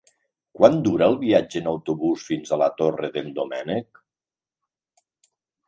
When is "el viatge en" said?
1.13-1.69